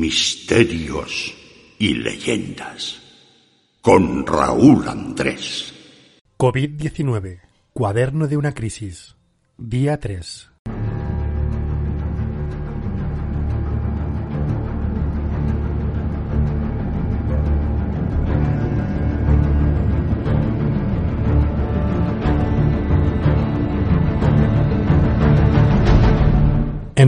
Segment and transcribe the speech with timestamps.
[0.00, 1.34] misterios
[1.78, 3.00] y leyendas.
[3.80, 5.74] Con Raúl Andrés.
[6.38, 7.40] COVID-19.
[7.72, 9.16] Cuaderno de una crisis.
[9.58, 10.51] Día 3.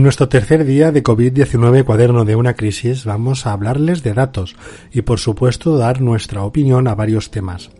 [0.05, 4.55] Nuestro tercer día de COVID-19 cuaderno de una crisis vamos a hablarles de datos
[4.93, 7.71] y por supuesto dar nuestra opinión a varios temas.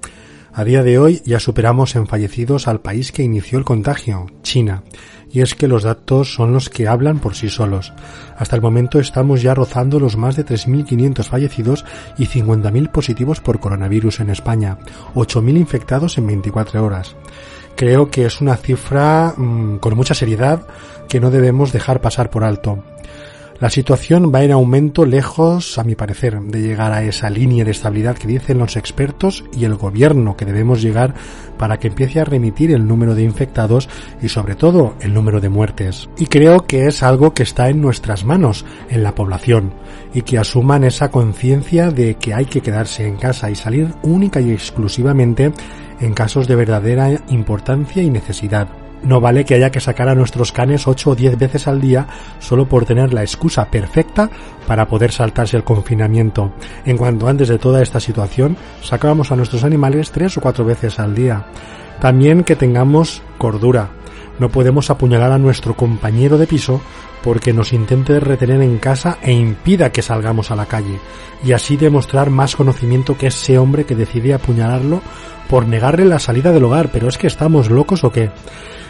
[0.51, 4.81] A día de hoy ya superamos en fallecidos al país que inició el contagio, China,
[5.35, 7.91] y es que los datos son los que hablan por sí solos.
[8.37, 11.83] Hasta el momento estamos ya rozando los más de 3.500 fallecidos
[12.17, 14.77] y 50.000 positivos por coronavirus en España,
[15.13, 17.17] 8.000 infectados en 24 horas
[17.75, 20.61] creo que es una cifra mm, con mucha seriedad
[21.09, 22.81] que no debemos dejar pasar por alto.
[23.57, 27.71] La situación va en aumento lejos, a mi parecer, de llegar a esa línea de
[27.71, 31.13] estabilidad que dicen los expertos y el gobierno que debemos llegar
[31.57, 33.87] para que empiece a remitir el número de infectados
[34.21, 36.09] y sobre todo el número de muertes.
[36.17, 39.73] Y creo que es algo que está en nuestras manos, en la población,
[40.13, 44.41] y que asuman esa conciencia de que hay que quedarse en casa y salir única
[44.41, 45.53] y exclusivamente
[46.01, 48.67] en casos de verdadera importancia y necesidad.
[49.05, 52.07] No vale que haya que sacar a nuestros canes 8 o 10 veces al día
[52.39, 54.31] solo por tener la excusa perfecta
[54.67, 56.51] para poder saltarse el confinamiento.
[56.85, 60.99] En cuanto antes de toda esta situación sacábamos a nuestros animales 3 o 4 veces
[60.99, 61.45] al día.
[62.01, 63.89] También que tengamos cordura.
[64.39, 66.81] No podemos apuñalar a nuestro compañero de piso
[67.23, 70.99] porque nos intente retener en casa e impida que salgamos a la calle,
[71.43, 75.01] y así demostrar más conocimiento que ese hombre que decide apuñalarlo
[75.49, 78.29] por negarle la salida del hogar, pero es que estamos locos o qué.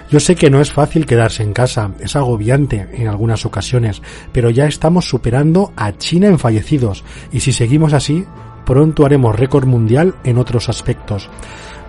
[0.10, 4.52] Yo sé que no es fácil quedarse en casa, es agobiante en algunas ocasiones, pero
[4.52, 8.24] ya estamos superando a China en fallecidos y si seguimos así,
[8.66, 11.30] pronto haremos récord mundial en otros aspectos.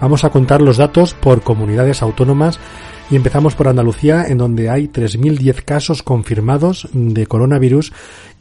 [0.00, 2.58] Vamos a contar los datos por comunidades autónomas
[3.10, 7.92] y empezamos por Andalucía en donde hay 3.010 casos confirmados de coronavirus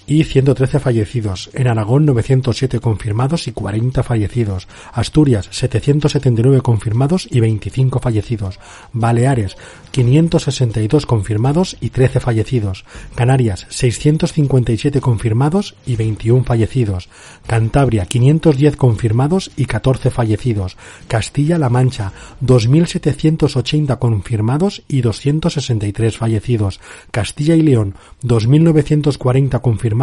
[0.08, 1.50] y 113 fallecidos.
[1.54, 4.68] En Aragón 907 confirmados y 40 fallecidos.
[4.94, 8.60] Asturias 779 confirmados y 25 fallecidos.
[8.94, 9.58] Baleares
[9.92, 12.86] 562 confirmados y 13 fallecidos.
[13.16, 17.10] Canarias 657 confirmados y 21 fallecidos.
[17.48, 20.78] Cantabria 510 confirmados y 14 fallecidos.
[21.08, 26.80] Castilla-La Mancha 2780 confirmados y 263 fallecidos.
[27.12, 29.95] Castilla y León 2940 confirmados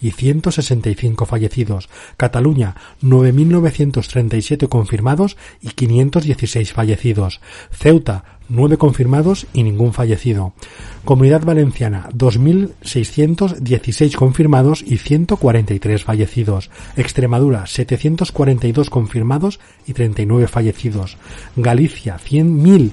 [0.00, 1.88] y 165 fallecidos.
[2.16, 7.40] Cataluña, 9.937 confirmados y 516 fallecidos.
[7.70, 10.54] Ceuta, 9 confirmados y ningún fallecido.
[11.04, 16.70] Comunidad Valenciana, 2.616 confirmados y 143 fallecidos.
[16.96, 21.16] Extremadura, 742 confirmados y 39 fallecidos.
[21.56, 22.90] Galicia, 100.000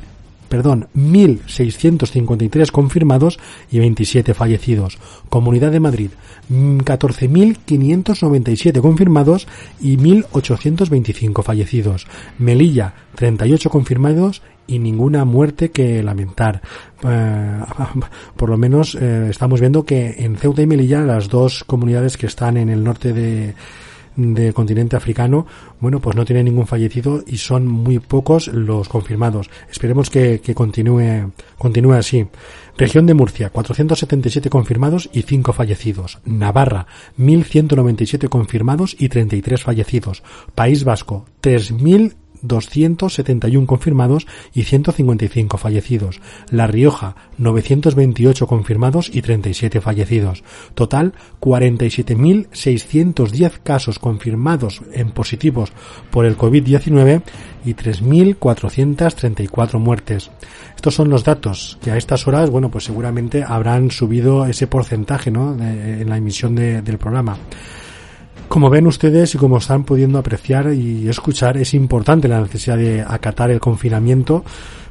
[0.55, 3.37] perdón, 1.653 confirmados
[3.69, 4.97] y 27 fallecidos.
[5.27, 6.11] Comunidad de Madrid,
[6.49, 9.49] 14.597 confirmados
[9.81, 12.07] y 1.825 fallecidos.
[12.39, 16.61] Melilla, 38 confirmados y ninguna muerte que lamentar.
[17.03, 17.59] Eh,
[18.37, 22.27] por lo menos eh, estamos viendo que en Ceuta y Melilla, las dos comunidades que
[22.27, 23.55] están en el norte de
[24.15, 25.45] del continente africano,
[25.79, 29.49] bueno, pues no tiene ningún fallecido y son muy pocos los confirmados.
[29.69, 32.27] Esperemos que, que continúe, continúe así.
[32.77, 36.19] Región de Murcia, 477 confirmados y 5 fallecidos.
[36.25, 36.87] Navarra,
[37.17, 40.23] 1197 confirmados y 33 fallecidos.
[40.55, 42.15] País Vasco, 3000
[42.47, 46.21] 271 confirmados y 155 fallecidos.
[46.49, 50.45] La Rioja, 928 confirmados y 37 fallecidos.
[50.73, 51.11] Total,
[51.41, 55.73] 47.610 casos confirmados en positivos
[56.11, 57.21] por el COVID-19
[57.65, 60.31] y 3.434 muertes.
[60.75, 65.29] Estos son los datos que a estas horas, bueno, pues seguramente habrán subido ese porcentaje,
[65.29, 67.37] en la emisión del programa.
[68.47, 73.01] Como ven ustedes y como están pudiendo apreciar y escuchar, es importante la necesidad de
[73.01, 74.43] acatar el confinamiento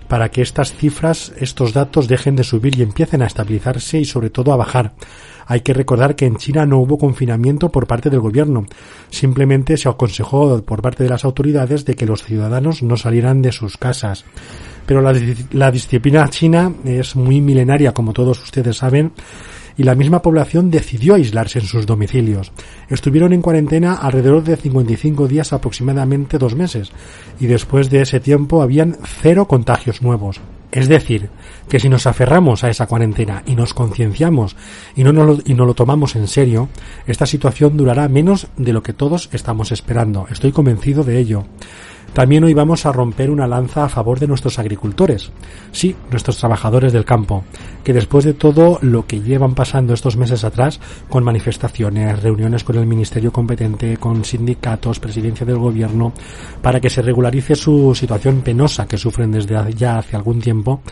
[0.08, 4.30] para que estas cifras, estos datos dejen de subir y empiecen a estabilizarse y sobre
[4.30, 4.92] todo a bajar.
[5.46, 8.66] Hay que recordar que en China no hubo confinamiento por parte del gobierno.
[9.10, 13.52] Simplemente se aconsejó por parte de las autoridades de que los ciudadanos no salieran de
[13.52, 14.24] sus casas.
[14.86, 15.14] Pero la,
[15.52, 19.12] la disciplina china es muy milenaria, como todos ustedes saben,
[19.76, 22.52] y la misma población decidió aislarse en sus domicilios.
[22.88, 26.92] Estuvieron en cuarentena alrededor de 55 días aproximadamente dos meses
[27.40, 30.40] y después de ese tiempo habían cero contagios nuevos.
[30.74, 31.30] Es decir,
[31.68, 34.56] que si nos aferramos a esa cuarentena y nos concienciamos
[34.96, 36.68] y no, lo, y no lo tomamos en serio,
[37.06, 40.26] esta situación durará menos de lo que todos estamos esperando.
[40.32, 41.46] Estoy convencido de ello.
[42.14, 45.32] También hoy vamos a romper una lanza a favor de nuestros agricultores,
[45.72, 47.42] sí, nuestros trabajadores del campo,
[47.82, 50.78] que después de todo lo que llevan pasando estos meses atrás,
[51.08, 56.12] con manifestaciones, reuniones con el ministerio competente, con sindicatos, presidencia del gobierno,
[56.62, 60.82] para que se regularice su situación penosa que sufren desde ya hace algún tiempo,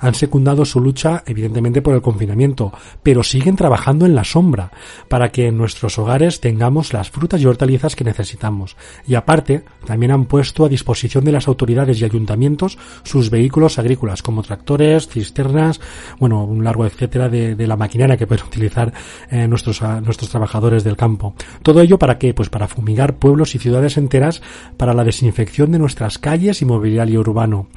[0.00, 4.72] han secundado su lucha evidentemente por el confinamiento, pero siguen trabajando en la sombra
[5.08, 8.76] para que en nuestros hogares tengamos las frutas y hortalizas que necesitamos.
[9.06, 14.22] Y aparte, también han puesto a disposición de las autoridades y ayuntamientos sus vehículos agrícolas,
[14.22, 15.80] como tractores, cisternas,
[16.18, 18.92] bueno, un largo etcétera de, la maquinaria que pueden utilizar
[19.30, 21.34] eh, nuestros, nuestros trabajadores del campo.
[21.62, 22.34] Todo ello para qué?
[22.34, 24.42] Pues para fumigar pueblos y ciudades enteras
[24.76, 27.68] para la desinfección de nuestras calles y mobiliario urbano.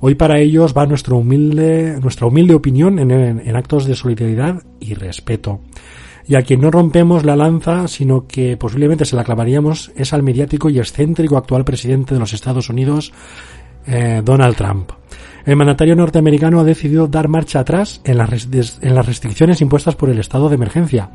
[0.00, 1.69] Hoy para ellos va nuestro humilde,
[2.00, 5.60] nuestra humilde opinión en, actos de solidaridad y respeto
[6.26, 10.22] y a quien no rompemos la lanza, sino que posiblemente se la clavaríamos, es al
[10.22, 13.12] mediático y excéntrico actual presidente de los Estados Unidos,
[13.86, 14.92] eh, Donald Trump.
[15.44, 18.48] El mandatario norteamericano ha decidido dar marcha atrás en las,
[18.80, 21.10] en las restricciones impuestas por el estado de emergencia,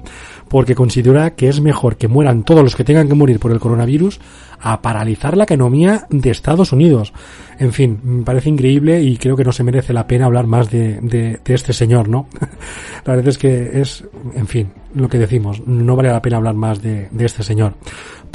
[0.50, 3.60] porque considera que es mejor que mueran todos los que tengan que morir por el
[3.60, 4.20] coronavirus
[4.60, 7.14] a paralizar la economía de Estados Unidos.
[7.60, 10.70] En fin, me parece increíble y creo que no se merece la pena hablar más
[10.70, 12.28] de, de, este señor, ¿no?
[13.06, 16.56] la verdad es que es, en fin, lo que decimos, no vale la pena hablar
[16.56, 17.76] más de, de este señor.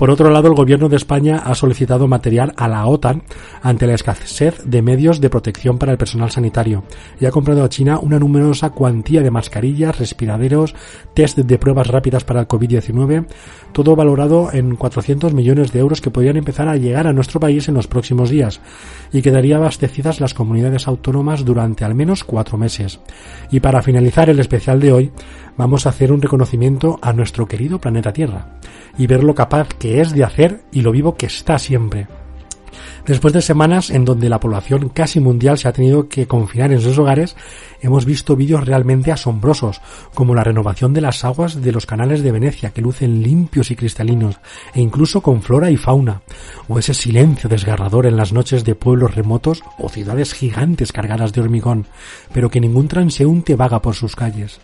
[0.01, 3.23] Por otro lado, el gobierno de España ha solicitado material a la OTAN
[3.61, 6.85] ante la escasez de medios de protección para el personal sanitario
[7.21, 10.75] y ha comprado a China una numerosa cuantía de mascarillas, respiraderos,
[11.13, 13.27] test de pruebas rápidas para el COVID-19,
[13.73, 17.69] todo valorado en 400 millones de euros que podrían empezar a llegar a nuestro país
[17.69, 18.63] en los próximos días
[19.13, 23.01] y quedaría abastecidas las comunidades autónomas durante al menos cuatro meses.
[23.51, 25.13] Y para finalizar el especial de hoy,
[25.59, 28.47] vamos a hacer un reconocimiento a nuestro querido planeta Tierra
[28.97, 32.07] y ver lo capaz que es de hacer y lo vivo que está siempre.
[33.07, 36.81] Después de semanas en donde la población casi mundial se ha tenido que confinar en
[36.81, 37.35] sus hogares,
[37.81, 39.81] hemos visto vídeos realmente asombrosos,
[40.15, 43.77] como la renovación de las aguas de los canales de Venecia, que lucen limpios y
[43.77, 44.39] cristalinos,
[44.75, 46.23] e incluso con flora y fauna,
[46.69, 51.41] o ese silencio desgarrador en las noches de pueblos remotos o ciudades gigantes cargadas de
[51.41, 51.87] hormigón,
[52.33, 54.61] pero que ningún transeúnte vaga por sus calles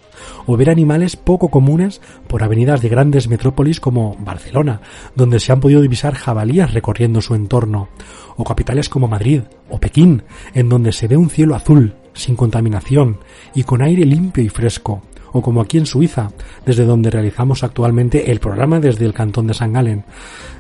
[0.46, 4.80] o ver animales poco comunes por avenidas de grandes metrópolis como Barcelona,
[5.14, 7.88] donde se han podido divisar jabalías recorriendo su entorno,
[8.36, 10.22] o capitales como Madrid o Pekín,
[10.54, 13.18] en donde se ve un cielo azul, sin contaminación
[13.54, 15.02] y con aire limpio y fresco,
[15.32, 16.30] o como aquí en Suiza,
[16.64, 20.04] desde donde realizamos actualmente el programa desde el cantón de San Galen,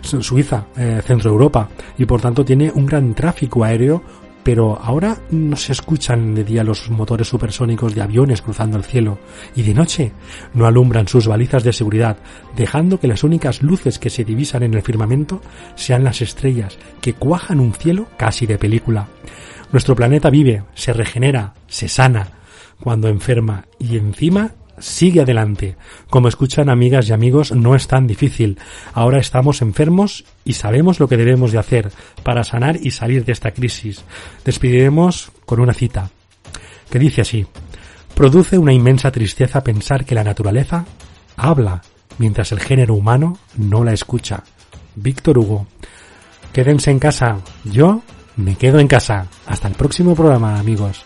[0.02, 4.02] Suiza, eh, Centro Europa, y por tanto tiene un gran tráfico aéreo
[4.46, 9.18] pero ahora no se escuchan de día los motores supersónicos de aviones cruzando el cielo
[9.56, 10.12] y de noche
[10.54, 12.16] no alumbran sus balizas de seguridad,
[12.54, 15.40] dejando que las únicas luces que se divisan en el firmamento
[15.74, 19.08] sean las estrellas que cuajan un cielo casi de película.
[19.72, 22.28] Nuestro planeta vive, se regenera, se sana
[22.80, 25.76] cuando enferma y encima sigue adelante.
[26.10, 28.58] Como escuchan amigas y amigos, no es tan difícil.
[28.92, 31.90] Ahora estamos enfermos y sabemos lo que debemos de hacer
[32.22, 34.04] para sanar y salir de esta crisis.
[34.44, 36.10] Despediremos con una cita
[36.90, 37.46] que dice así.
[38.14, 40.86] Produce una inmensa tristeza pensar que la naturaleza
[41.36, 41.82] habla
[42.18, 44.42] mientras el género humano no la escucha.
[44.94, 45.66] Víctor Hugo.
[46.52, 47.38] Quédense en casa.
[47.64, 48.02] Yo
[48.36, 49.26] me quedo en casa.
[49.46, 51.05] Hasta el próximo programa, amigos.